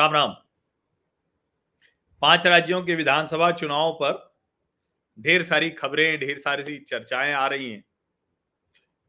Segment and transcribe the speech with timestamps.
[0.00, 0.30] राम राम
[2.22, 4.12] पाँच राज्यों के विधानसभा चुनाव पर
[5.18, 7.84] ढेर सारी खबरें, ढेर सारी चर्चाएँ आ रही हैं।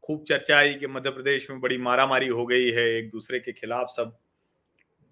[0.04, 3.52] खूब चर्चा आई कि मध्य प्रदेश में बड़ी मारामारी हो गई है, एक दूसरे के
[3.52, 4.18] खिलाफ सब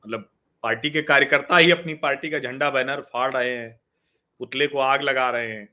[0.04, 0.30] मतलब
[0.62, 3.80] पार्टी के कार्यकर्ता ही अपनी पार्टी का झंडा बैनर फाड़ रहे हैं,
[4.38, 5.68] पुतले को आग लगा रहे हैं,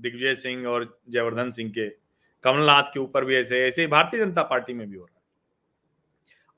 [0.00, 1.88] दिग्विजय सिंह और जयवर्धन सिंह के,
[2.44, 5.20] कमलनाथ के ऊपर भी ऐसे ऐसे भारतीय जनता पार्टी में भी हो रहा है।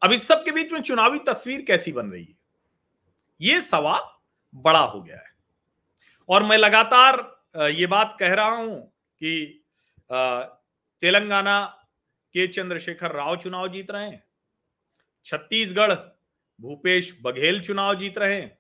[0.02, 2.41] अब इस सब के बीच में चुनावी तस्वीर कैसी बन रही है?
[3.42, 4.00] ये सवाल
[4.54, 5.30] बड़ा हो गया है।
[6.28, 8.80] और मैं लगातार ये बात कह रहा हूँ
[9.20, 9.64] कि
[11.02, 11.60] तेलंगाना
[12.34, 14.22] के चंद्रशेखर राव चुनाव जीत रहे हैं,
[15.26, 15.92] छत्तीसगढ़
[16.60, 18.58] भूपेश बघेल चुनाव जीत रहे हैं,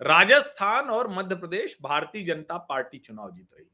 [0.00, 3.70] राजस्थान और मध्य प्रदेश भारतीय जनता पार्टी चुनाव जीत रही है।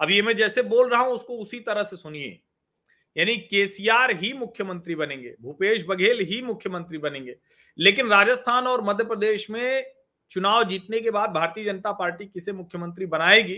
[0.00, 2.38] अब ये मैं जैसे बोल रहा हूँ, उसको उसी तरह से सुनिए।
[3.16, 7.36] यानी केसीआर ही मुख्यमंत्री बनेंगे, भूपेश बघेल ही मुख्यमंत्री बनेंगे
[7.78, 9.94] लेकिन राजस्थान और मध्य प्रदेश में
[10.30, 13.54] चुनाव जीतने के बाद भारतीय जनता पार्टी किसे मुख्यमंत्री बनाएगी?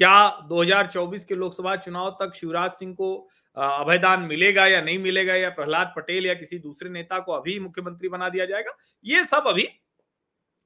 [0.00, 3.16] क्या 2024 के लोकसभा चुनाव तक शिवराज सिंह को
[3.56, 8.08] अभयदान मिलेगा या नहीं मिलेगा या प्रहलाद पटेल या किसी दूसरे नेता को अभी मुख्यमंत्री
[8.08, 8.76] बना दिया जाएगा?
[9.04, 9.68] ये सब अभी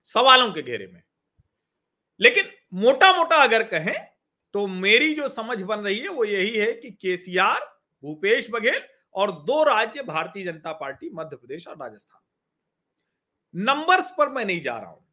[0.04, 1.02] सवालों के घेरे में।
[2.20, 3.94] लेकिन मोटा मोटा अगर कहें
[4.54, 7.60] तो मेरी जो समझ बन रही है वो यही है कि केसीआर,
[8.02, 8.80] भूपेश बघेल
[9.14, 12.20] और दो राज्य भारतीय जनता पार्टी, मध्य प्रदेश और राजस्थान।
[13.54, 15.06] नंबर्स पर मैं नहीं जा रहा हूँ।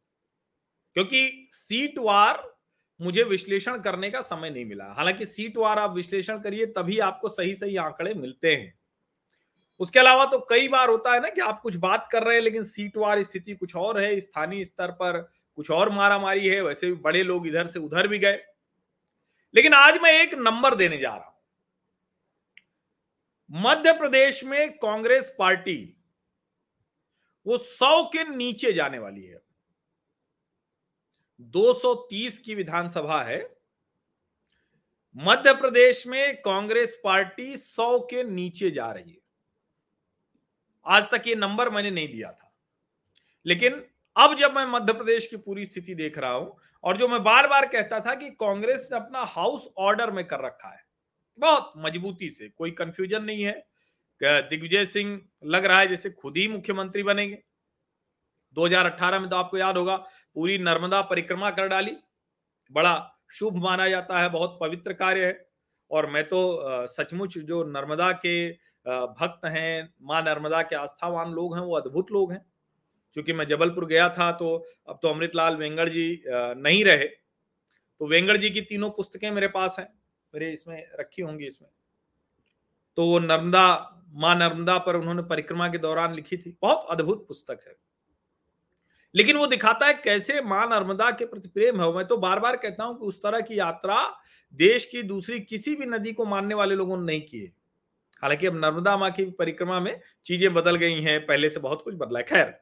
[0.94, 2.58] क्योंकि सीट वार
[3.02, 7.28] मुझे विश्लेषण करने का समय नहीं मिला। हालाँकि सीट वार आप विश्लेषण करिए, तभी आपको
[7.28, 8.78] सही सही आंकड़े मिलते हैं।
[9.80, 12.42] उसके अलावा तो कई बार होता है ना कि आप कुछ बात कर रहे हैं,
[12.42, 16.60] लेकिन सीट वार स्थिति कुछ और है, स्थानीय स्तर पर कुछ और मारा मारी है,
[16.60, 18.40] वैसे भी बड़े लोग इधर से उधर भी गए।
[19.54, 21.34] लेकिन आज मैं एक नंबर देने जा रहा हूँ।
[23.50, 25.97] मध्य प्रदेश में कांग्रेस पार्टी
[27.46, 29.38] वो सौ के नीचे जाने वाली है।
[31.40, 33.58] 230 की विधानसभा है।
[35.16, 39.18] मध्य प्रदेश में कांग्रेस पार्टी 100 के नीचे जा रही है।
[40.86, 42.52] आज तक ये नंबर मैंने नहीं दिया था।
[43.46, 47.22] लेकिन अब जब मैं मध्य प्रदेश की पूरी स्थिति देख रहा हूँ और जो मैं
[47.22, 50.84] बार बार कहता था कि कांग्रेस ने अपना हाउस ऑर्डर में कर रखा है,
[51.38, 53.66] बहुत मजबूती से, कोई कंफ्यूजन नहीं है।
[54.20, 57.38] दिग्विजय सिंह लग रहा है जैसे खुद ही मुख्यमंत्री बनेंगे।
[58.56, 59.96] 2018 में तो आपको याद होगा,
[60.36, 61.96] पूरी नर्मदा परिक्रमा कर डाली।
[62.70, 65.46] बड़ा शुभ माना जाता है, बहुत पवित्र कार्य है।
[65.90, 68.50] और मैं तो सचमुच जो नर्मदा के
[68.86, 72.44] भक्त हैं, माँ नर्मदा के आस्थावान लोग हैं, वो अद्भुत लोग हैं।
[73.16, 74.54] क्योंकि मैं जबलपुर गया था तो
[74.88, 79.76] अब तो अमृतलाल वेंगड़ जी नहीं रहे। तो वेंगड़ जी की तीनों पुस्तकें मेरे पास
[79.78, 79.88] हैं,
[80.34, 81.70] मेरे इसमें रखी होंगी इसमें।
[82.98, 87.60] तो वो नर्मदा माँ नर्मदा पर उन्होंने परिक्रमा के दौरान लिखी थी। बहुत अद्भुत पुस्तक
[87.66, 87.76] है।
[89.14, 92.56] लेकिन वो दिखाता है कैसे माँ नर्मदा के प्रति प्रेम है। मैं तो बार बार
[92.56, 94.20] कहता हूँ कि उस तरह की यात्रा
[94.54, 97.52] देश की दूसरी किसी भी नदी को मानने वाले लोगों ने नहीं की है।
[98.22, 101.94] हालाँकि अब नर्मदा माँ की परिक्रमा में चीज़ें बदल गई हैं, पहले से बहुत कुछ
[101.94, 102.60] बदला है, खैर।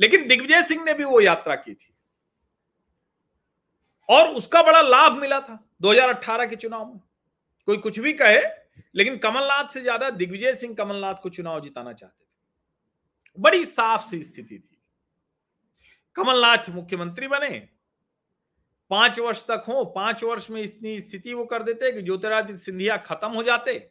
[0.00, 1.94] लेकिन दिग्विजय सिंह ने भी वो यात्रा की थी।
[4.08, 7.00] और उसका बड़ा लाभ मिला था 2018 के चुनाव में।
[7.66, 8.59] कोई कुछ भी कहे
[8.94, 12.28] लेकिन कमलनाथ से ज़्यादा दिग्विजय सिंह कमलनाथ को चुनाव जिताना चाहते थे।
[13.38, 14.80] बड़ी साफ़ सी स्थिति थी।
[16.16, 17.68] कमलनाथ मुख्यमंत्री बने।
[18.90, 22.96] पाँच वर्ष तक हो, पाँच वर्ष में इतनी स्थिति वो कर देते कि ज्योतिरादित्य सिंधिया
[22.96, 23.90] खत्म हो जाते।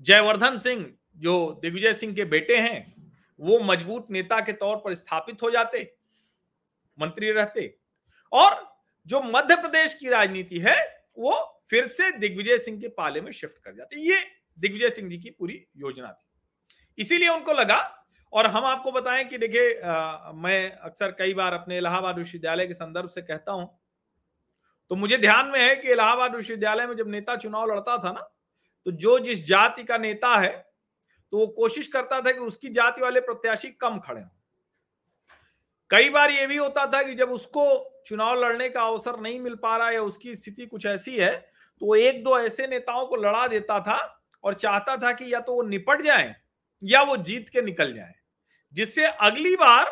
[0.00, 0.86] जयवर्धन सिंह,
[1.16, 2.94] जो दिग्विजय सिंह के बेटे हैं,
[3.40, 5.82] वो मज़बूत नेता के तौर पर स्थापित हो जाते,
[6.98, 7.74] मंत्री रहते।
[8.32, 8.60] और
[9.06, 10.76] जो मध्य प्रदेश की राजनीति है,
[11.18, 14.18] वो फिर से दिग्विजय सिंह के पाले में शिफ्ट कर जाते ये
[14.58, 19.38] दिग्विजय सिंह जी की पूरी योजना थी। इसीलिए उनको लगा, और हम आपको बताएँ कि
[19.38, 19.68] देखिए
[20.34, 23.78] मैं अक्सर कई बार अपने इलाहाबाद विश्वविद्यालय के संदर्भ से कहता हूँ
[24.90, 28.28] तो मुझे ध्यान में है कि इलाहाबाद विश्वविद्यालय में जब नेता चुनाव लड़ता था ना
[28.86, 30.52] तो जो जिस जाति का नेता है
[31.32, 34.30] तो वो कोशिश करता था कि उसकी जाति वाले प्रत्याशी कम खड़े हों।
[35.90, 37.64] कई बार ये भी होता था कि जब उसको
[38.06, 41.51] चुनाव लड़ने का अवसर नहीं मिल पा रहा या उसकी स्थिति कुछ ऐसी है
[41.82, 43.96] तो एक दो ऐसे नेताओं को लड़ा देता था
[44.44, 46.34] और चाहता था कि या तो वो निपट जाए
[46.82, 48.14] या वो जीत के निकल जाए,
[48.74, 49.90] जिससे अगली बार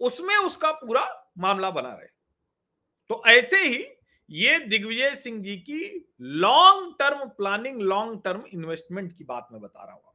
[0.00, 1.04] उसमें उसका पूरा
[1.38, 2.08] मामला बना रहे।
[3.10, 3.84] तो ऐसे ही
[4.30, 9.84] ये दिग्विजय सिंह जी की long term planning long term investment की बात मैं बता
[9.84, 10.07] रहा हूँ।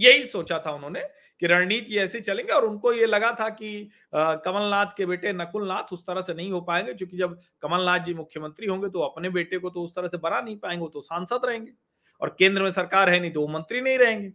[0.00, 1.00] यही सोचा था उन्होंने
[1.42, 5.92] कि रणनीति ऐसे चलेंगे और उनको ये लगा था कि कमलनाथ के बेटे नकुल नाथ
[5.92, 9.58] उस तरह से नहीं हो पाएँगे, क्योंकि जब कमलनाथ जी मुख्यमंत्री होंगे तो अपने बेटे
[9.58, 11.72] को तो उस तरह से बना नहीं पाएँगे तो सांसद रहेंगे
[12.20, 14.28] और केंद्र में सरकार है नहीं तो वो मंत्री नहीं रहेंगे।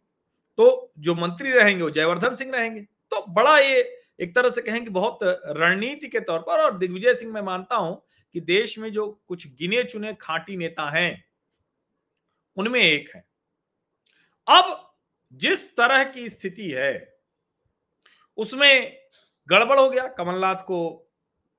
[0.57, 3.81] तो जो मंत्री रहेंगे वो जयवर्धन सिंह रहेंगे। तो बड़ा ये
[4.19, 7.75] एक तरह से कहें कि बहुत रणनीति के तौर पर और दिग्विजय सिंह मैं मानता
[7.75, 8.01] हूँ
[8.35, 11.23] कि देश में जो कुछ गिने चुने खांटी नेता हैं,
[12.57, 13.23] उनमें एक है।
[14.47, 14.84] अब
[15.33, 17.19] जिस तरह की स्थिति है,
[18.37, 18.97] उसमें
[19.49, 21.11] गड़बड़ हो गया। कमलनाथ को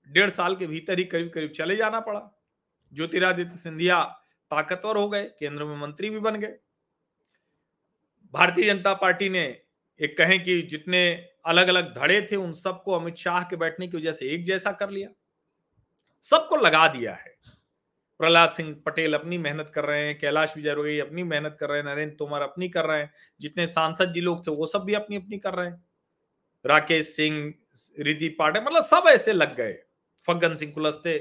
[0.08, 2.42] डेढ़ साल के भीतर ही करीब करीब चले जाना पड़ा।
[2.92, 4.04] ज्योतिरादित्य सिंधिया
[4.50, 6.56] ताकतवर हो गए, केंद्र में मंत्री भी बन गए।
[8.32, 9.62] भारतीय जनता पार्टी ने
[10.00, 13.96] एक कहें कि जितने अलग अलग धड़े थे, उन सबको अमित शाह के बैठने की
[13.96, 15.08] वजह से एक जैसा कर लिया।
[16.22, 17.36] सबको लगा दिया है।
[18.20, 21.86] प्रहलाद सिंह पटेल अपनी मेहनत कर रहे हैं, कैलाश विजय अपनी मेहनत कर रहे हैं,
[21.86, 25.16] नरेंद्र तोमर अपनी कर रहे हैं, जितने सांसद जी लोग थे वो सब भी अपनी
[25.16, 25.84] अपनी कर रहे हैं।
[26.64, 27.54] राकेश सिंह
[27.98, 29.72] रिद्धि पाठक मतलब सब ऐसे लग गए,
[30.28, 31.18] फग्गन सिंह कुलस्ते।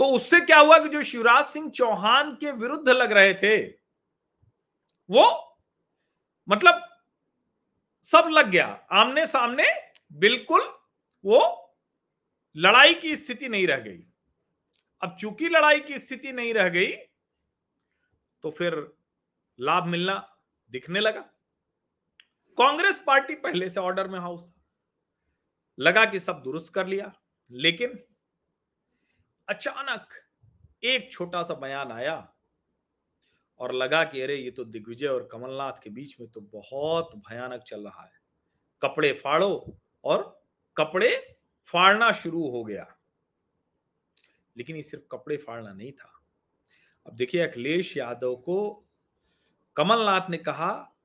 [0.00, 3.56] तो उससे क्या हुआ कि जो शिवराज सिंह चौहान के विरुद्ध लग रहे थे,
[5.10, 5.24] वो
[6.48, 6.82] मतलब
[8.02, 9.64] सब लग गया। आमने सामने
[10.12, 10.60] बिल्कुल
[11.24, 11.40] वो
[12.56, 14.05] लड़ाई की स्थिति नहीं रह गई।
[15.06, 16.92] अब चूँकि लड़ाई की स्थिति नहीं रह गई
[18.44, 18.74] तो फिर
[19.58, 20.14] लाभ मिलना
[20.72, 21.20] दिखने लगा।
[22.58, 24.50] कांग्रेस पार्टी पहले से ऑर्डर में हाउस
[25.78, 27.12] लगा कि सब दुरुस्त कर लिया,
[27.50, 27.98] लेकिन
[29.48, 30.08] अचानक
[30.84, 32.16] एक छोटा सा बयान आया
[33.60, 37.62] और लगा कि अरे, ये तो दिग्विजय और कमलनाथ के बीच में तो बहुत भयानक
[37.62, 38.12] चल रहा है।
[38.82, 42.95] कपड़े फाड़ो और कपड़े फाड़ना शुरू हो गया।
[44.58, 46.22] लेकिन ये सिर्फ़ कपड़े फाड़ना नहीं था।
[47.06, 48.84] अब देखिए, अखिलेश यादव को
[49.76, 50.96] कमलनाथ ने कहा,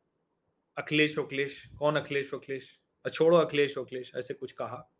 [0.78, 2.80] अखिलेश अखिलेश, कौन अखिलेश अखिलेश?
[3.14, 4.92] छोड़ो अखिलेश अखिलेश, ऐसे कुछ कहा।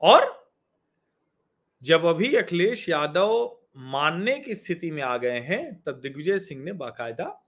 [0.00, 0.52] और
[1.82, 6.72] जब अभी अखिलेश यादव मानने की स्थिति में आ गए हैं, तब दिग्विजय सिंह ने
[6.72, 7.46] बाकायदा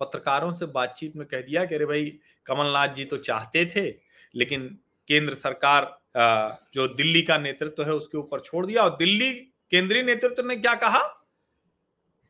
[0.00, 4.00] पत्रकारों से बातचीत में कह दिया कि, अरे भाई, कमलनाथ जी तो चाहते थे,
[4.34, 4.78] लेकिन
[5.08, 9.32] केंद्र सरकार जो दिल्ली का नेतृत्व है उसके ऊपर छोड़ दिया और दिल्ली
[9.70, 11.02] केंद्रीय नेतृत्व ने क्या कहा?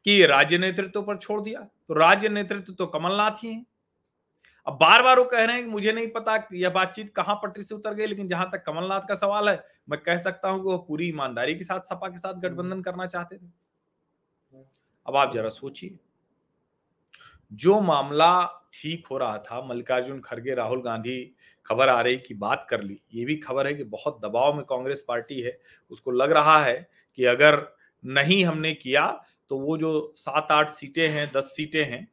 [0.06, 3.64] कि राज्य नेतृत्व पर छोड़ दिया। तो राज्य नेतृत्व तो कमलनाथ ही है।
[4.66, 7.62] अब बार बार वो कह रहे हैं कि मुझे नहीं पता यह बातचीत कहाँ पटरी
[7.62, 9.56] से उतर गई लेकिन जहाँ तक कमलनाथ का सवाल है
[9.88, 13.06] मैं कह सकता हूँ कि वो पूरी ईमानदारी के साथ सपा के साथ गठबंधन करना
[13.06, 13.46] चाहते थे।
[15.06, 15.98] अब आप जरा सोचिए
[17.52, 21.34] जो मामला ठीक हो रहा था मल्लिकार्जुन खड़गे राहुल गांधी
[21.66, 24.64] खबर आ रही कि बात कर ली। ये भी खबर है कि बहुत दबाव में
[24.64, 25.58] कांग्रेस पार्टी है।
[25.90, 31.08] उसको लग रहा है कि अगर नहीं हमने किया तो वो जो सात आठ सीटें
[31.08, 32.08] हैं, दस सीटें हैं,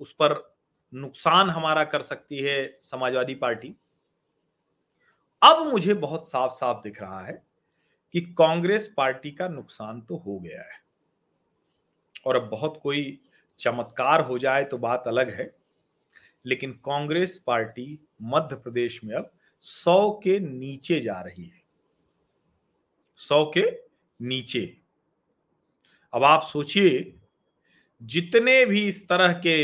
[0.00, 0.56] उस पर
[0.94, 3.76] नुकसान हमारा कर सकती है समाजवादी पार्टी।
[5.42, 7.42] अब मुझे बहुत साफ़ साफ़ दिख रहा है
[8.14, 10.80] कि कांग्रेस पार्टी का नुकसान तो हो गया है।
[12.26, 13.20] और अब बहुत कोई
[13.58, 15.55] चमत्कार हो जाए तो बात अलग है।
[16.46, 21.62] लेकिन कांग्रेस पार्टी मध्य प्रदेश में अब सौ के नीचे जा रही है।
[23.16, 23.64] सौ के
[24.20, 24.76] नीचे।
[26.12, 27.14] अब आप सोचिए,
[28.02, 29.56] जितने भी इस तरह के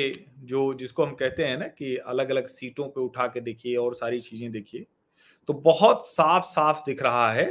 [0.47, 3.95] जो जिसको हम कहते हैं ना कि अलग अलग सीटों पे उठा के देखिए और
[3.95, 4.87] सारी चीज़ें देखिए
[5.49, 7.47] तो बहुत साफ़ साफ़ दिख रहा है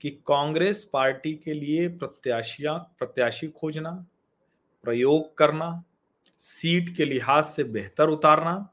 [0.00, 3.90] कि कांग्रेस पार्टी के लिए प्रत्याशियाँ, प्रत्याशी खोजना,
[4.84, 5.84] प्रयोग करना
[6.40, 8.68] सीट के लिहाज से बेहतर उतारना,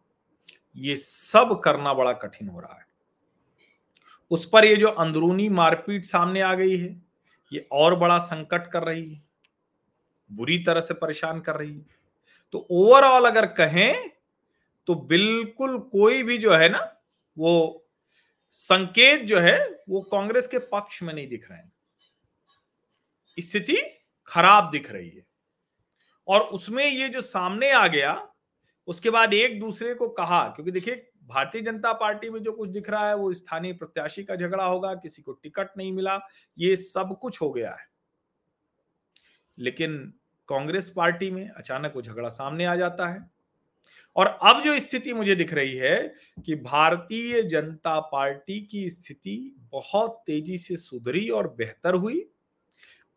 [0.75, 2.85] ये सब करना बड़ा कठिन हो रहा है।
[4.31, 7.01] उस पर ये जो अंदरूनी मारपीट सामने आ गई है,
[7.51, 9.21] ये और बड़ा संकट कर रही है,
[10.29, 11.85] बुरी तरह से परेशान कर रही है।
[12.53, 14.09] तो ओवरऑल अगर कहें
[14.87, 16.79] तो बिल्कुल कोई भी जो है ना,
[17.37, 17.85] वो
[18.51, 21.71] संकेत जो है, वो कांग्रेस के पक्ष में नहीं दिख रहे हैं।
[23.37, 23.77] स्थिति
[24.27, 25.25] खराब दिख रही है।
[26.27, 28.29] और उसमें ये जो सामने आ गया,
[28.87, 32.89] उसके बाद एक दूसरे को कहा, क्योंकि देखिए, भारतीय जनता पार्टी में जो कुछ दिख
[32.89, 36.19] रहा है, वो स्थानीय प्रत्याशी का झगड़ा होगा, किसी को टिकट नहीं मिला,
[36.57, 37.87] ये सब कुछ हो गया है।
[39.57, 40.13] लेकिन
[40.47, 43.31] कांग्रेस पार्टी में अचानक वो झगड़ा सामने आ जाता है।
[44.15, 46.15] और अब जो स्थिति मुझे दिख रही है
[46.45, 52.19] कि भारतीय जनता पार्टी की स्थिति बहुत तेज़ी से सुधरी और बेहतर हुई।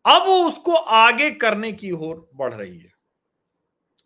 [0.06, 2.95] अब उसको आगे करने की ओर बढ़ रही है।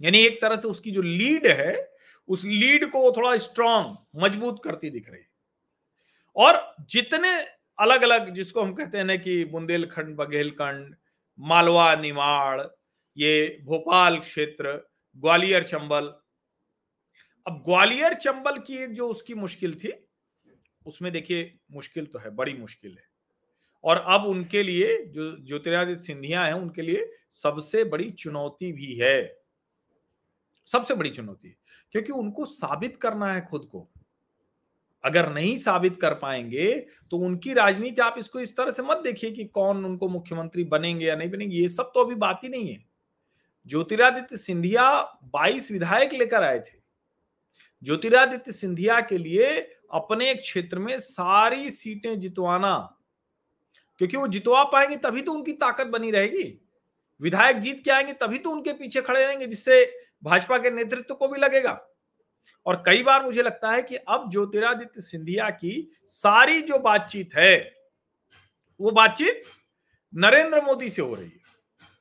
[0.01, 1.91] यानी एक तरह से उसकी जो लीड है,
[2.29, 5.23] उस लीड को वो थोड़ा स्ट्रांग मज़बूत करती दिख रही
[6.37, 7.31] और जितने
[7.79, 10.97] अलग अलग जिसको हम कहते हैं ना कि बुंदेलखंड, बघेलखंड,
[11.39, 12.63] मालवा, निमाड़,
[13.17, 16.15] ये भोपाल क्षेत्र, ग्वालियर चंबल।
[17.47, 19.93] अब ग्वालियर चंबल की एक जो उसकी मुश्किल थी,
[20.87, 23.09] उसमें देखिए मुश्किल तो है, बड़ी मुश्किल है।
[23.85, 29.40] और अब उनके लिए जो ज्योतिरादित्य सिंधिया है, उनके लिए सबसे बड़ी चुनौती भी है।
[30.69, 31.57] सबसे बड़ी चुनौती है,
[31.93, 33.89] क्योंकि उनको साबित करना है खुद को।
[35.05, 36.73] अगर नहीं साबित कर पाएँगे
[37.11, 41.07] तो उनकी राजनीति आप इसको इस तरह से मत देखिए कि कौन उनको मुख्यमंत्री बनेंगे
[41.07, 42.85] या नहीं बनेंगे, ये सब तो अभी बात ही नहीं है।
[43.67, 45.01] ज्योतिरादित्य सिंधिया
[45.35, 46.79] 22 विधायक लेकर आए थे।
[47.83, 49.59] ज्योतिरादित्य सिंधिया के लिए
[49.93, 52.77] अपने क्षेत्र में सारी सीटें जितवाना,
[54.01, 56.45] क्योंकि वो जितवा पाएँगे तभी तो उनकी ताकत बनी रहेगी।
[57.21, 59.85] विधायक जीत के आएँगे तभी तो उनके पीछे खड़े रहेंगे, जिससे
[60.23, 61.81] भाजपा के नेतृत्व को भी लगेगा।
[62.67, 67.75] और कई बार मुझे लगता है कि अब ज्योतिरादित्य सिंधिया की सारी जो बातचीत है,
[68.81, 69.43] वो बातचीत
[70.15, 71.41] नरेंद्र मोदी से हो रही है।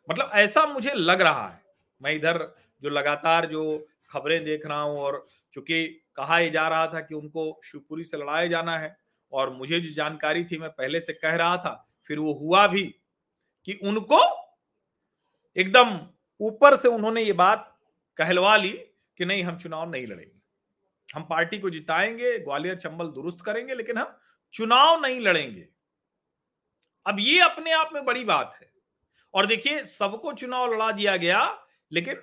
[0.09, 1.61] मतलब ऐसा मुझे लग रहा है।
[2.01, 6.99] मैं इधर जो लगातार जो खबरें देख रहा हूँ और चूँकि कहा जा रहा था
[6.99, 8.95] कि उनको शिवपुरी से लड़ाया जाना है
[9.31, 12.83] और मुझे जो जानकारी थी, मैं पहले से कह रहा था, फिर वो हुआ भी
[13.67, 14.19] कि उनको
[15.57, 15.99] एकदम
[16.39, 17.68] ऊपर से उन्होंने ये बात
[18.19, 18.69] कहलवा ली
[19.17, 20.41] कि नहीं, हम चुनाव नहीं लड़ेंगे।
[21.15, 24.19] हम पार्टी को जिताएँगे, ग्वालियर चंबल दुरुस्त करेंगे, लेकिन हम
[24.53, 25.67] चुनाव नहीं लड़ेंगे।
[27.07, 28.73] अब ये अपने आप में बड़ी बात है।
[29.33, 32.21] और देखिए, सबको चुनाव लड़ा दिया गया, लेकिन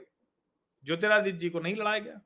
[0.85, 2.21] ज्योतिरादित्य जी को नहीं लड़ाया गया।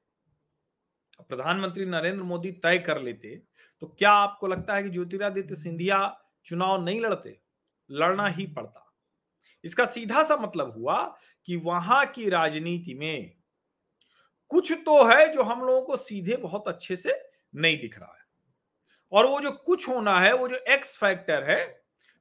[1.28, 3.42] प्रधानमंत्री नरेंद्र मोदी तय कर लेते
[3.80, 7.40] तो क्या आपको लगता है कि ज्योतिरादित्य सिंधिया चुनाव नहीं लड़ते?
[7.90, 8.94] लड़ना ही पड़ता।
[9.64, 13.39] इसका सीधा सा मतलब हुआ कि वहाँ की राजनीति में
[14.52, 17.12] कुछ तो है जो हम लोगों को सीधे बहुत अच्छे से
[17.54, 18.18] नहीं दिख रहा है।
[19.12, 21.64] और वो जो कुछ होना है, वो जो एक्स फैक्टर है,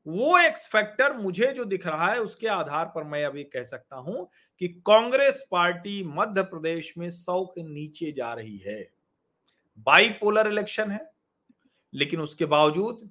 [0.06, 3.96] वो एक्स फैक्टर मुझे जो दिख रहा है, उसके आधार पर मैं अभी कह सकता
[3.96, 4.30] हूँ
[4.62, 8.82] कि कांग्रेस पार्टी मध्य प्रदेश में सौ के नीचे जा रही है।
[9.78, 11.00] बाईपोलर इलेक्शन है,
[11.94, 13.10] लेकिन उसके बावजूद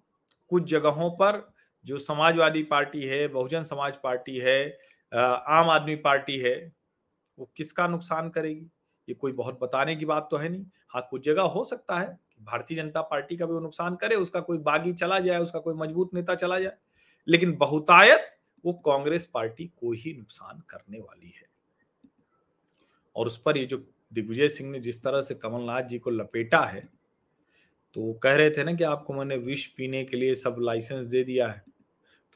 [0.50, 1.46] कुछ जगहों पर
[1.84, 4.78] जो समाजवादी पार्टी है, बहुजन समाज पार्टी है
[5.12, 6.56] आम आदमी पार्टी है,
[7.38, 8.68] वो किसका नुकसान करेगी?
[9.08, 12.06] ये कोई बहुत बताने की बात तो है नहीं। हाँ कुछ जगह हो सकता है
[12.06, 15.58] कि भारतीय जनता पार्टी का भी वो नुकसान करे, उसका कोई बागी चला जाए, उसका
[15.58, 16.76] कोई मज़बूत नेता चला जाए।
[17.28, 18.34] लेकिन बहुतायत
[18.64, 21.46] वो कांग्रेस पार्टी को ही नुकसान करने वाली है।
[23.16, 26.60] और उस पर ये जो दिग्विजय सिंह ने जिस तरह से कमलनाथ जी को लपेटा
[26.60, 26.88] है
[27.94, 31.06] तो वो कह रहे थे ना कि आपको मैंने विष पीने के लिए सब लाइसेंस
[31.06, 31.62] दे दिया है।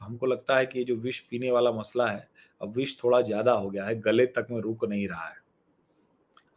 [0.00, 2.28] तो हमको लगता है कि ये जो विष पीने वाला मसला है,
[2.60, 5.36] अब विष थोड़ा ज़्यादा हो गया है, गले तक में रुक नहीं रहा है।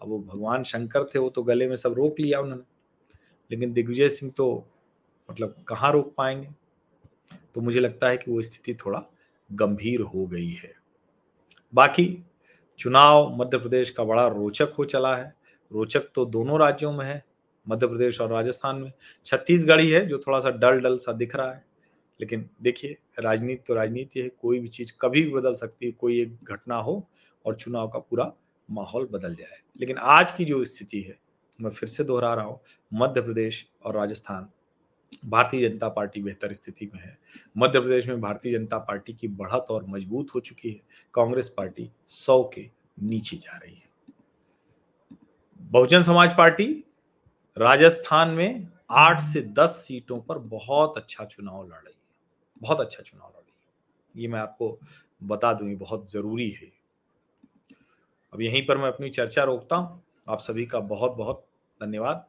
[0.05, 2.63] अब वो भगवान शंकर थे, वो तो गले में सब रोक लिया उन्होंने।
[3.51, 4.65] लेकिन दिग्विजय सिंह तो
[5.31, 6.49] मतलब कहाँ रोक पाएँगे?
[7.55, 9.03] तो मुझे लगता है कि वो स्थिति थोड़ा
[9.51, 10.73] गंभीर हो गई है।
[11.73, 12.23] बाकी
[12.79, 15.35] चुनाव, मध्य प्रदेश का बड़ा रोचक हो चला है।
[15.71, 17.25] रोचक तो दोनों राज्यों में है,
[17.69, 18.93] मध्य प्रदेश और राजस्थान में।
[19.25, 21.65] छत्तीसगढ़ ही है जो थोड़ा सा डल डल सा दिख रहा है।
[22.21, 26.21] लेकिन देखिए, राजनीति तो राजनीति है, कोई भी चीज़ कभी भी बदल सकती है, कोई
[26.21, 27.07] एक घटना हो
[27.45, 28.33] और चुनाव का पूरा
[28.71, 31.19] माहौल बदल जाए। लेकिन आज की जो स्थिति है,
[31.61, 32.59] मैं फिर से दोहरा रहा हूँ,
[32.93, 34.49] मध्य प्रदेश और राजस्थान,
[35.25, 37.17] भारतीय जनता पार्टी बेहतर स्थिति में है।
[37.57, 40.81] मध्य प्रदेश में भारतीय जनता पार्टी की बढ़त और मज़बूत हो चुकी है,
[41.13, 42.69] कांग्रेस पार्टी सौ के
[43.01, 43.89] नीचे जा रही है।
[45.61, 46.83] बहुजन समाज पार्टी,
[47.57, 52.01] राजस्थान में आठ से दस सीटों पर बहुत अच्छा चुनाव लड़ रही है।
[52.61, 54.79] बहुत अच्छा चुनाव लड़ रही है। ये मैं आपको
[55.23, 56.84] बता दूँ, ये बहुत ज़रूरी है।
[58.35, 61.45] अब यहीं पर मैं अपनी चर्चा रोकता हूँ। आप सभी का बहुत बहुत
[61.81, 62.25] धन्यवाद।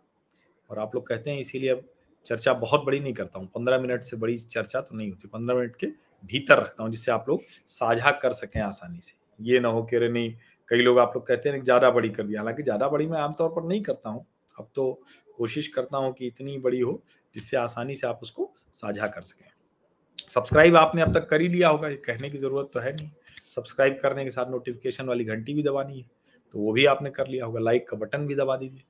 [0.70, 1.82] और आप लोग कहते हैं, इसीलिए अब
[2.26, 5.56] चर्चा बहुत बड़ी नहीं करता हूँ। पंद्रह मिनट से बड़ी चर्चा तो नहीं होती। पंद्रह
[5.56, 5.86] मिनट के
[6.24, 9.96] भीतर रखता हूँ, जिससे आप लोग साझा कर सकें आसानी से। ये ना हो कि,
[9.96, 10.32] अरे नहीं,
[10.68, 13.48] कई लोग आप लोग कहते हैं ज़्यादा बड़ी कर दिया। हालाँकि ज़्यादा बड़ी मैं आमतौर
[13.48, 14.24] पर नहीं करता हूँ।
[14.56, 14.92] अब तो
[15.36, 17.00] कोशिश करता हूँ कि इतनी बड़ी हो,
[17.34, 19.50] जिससे आसानी से आप उसको साझा कर सकें।
[20.28, 23.10] सब्सक्राइब आपने अब तक कर ही लिया होगा, ये कहने की ज़रूरत तो है नहीं।
[23.56, 26.06] सब्सक्राइब करने के साथ नोटिफिकेशन वाली घंटी भी दबानी है
[26.54, 28.82] तो वो भी आपने कर लिया होगा। लाइक का बटन भी दबा दीजिए।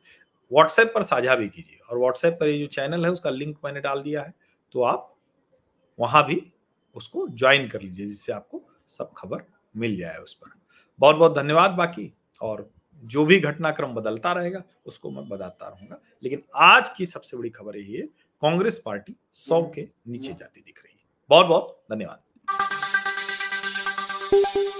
[0.50, 3.80] व्हाट्सएप पर साझा भी कीजिए। और व्हाट्सएप पर ये जो चैनल है, उसका लिंक मैंने
[3.80, 4.34] डाल दिया है
[4.74, 5.14] तो आप
[5.98, 6.40] वहाँ भी
[6.96, 9.42] उसको ज्वाइन कर लीजिए, जिससे आपको सब खबर
[9.76, 10.50] मिल जाए उस पर।
[11.00, 12.70] बहुत बहुत धन्यवाद बाकी, और
[13.04, 17.76] जो भी घटनाक्रम बदलता रहेगा, उसको मैं बताता रहूँगा। लेकिन आज की सबसे बड़ी खबर
[17.76, 18.06] यही है,
[18.42, 22.75] कांग्रेस पार्टी सौ के नीचे जाती दिख रही है। बहुत बहुत धन्यवाद।
[24.28, 24.75] Thank you.